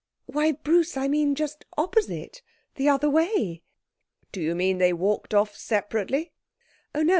[0.25, 2.41] 'Why, Bruce, I mean just opposite.
[2.73, 3.61] The other way.'
[4.31, 6.31] 'Do you mean they walked off separately?'
[6.95, 7.09] 'Oh, no!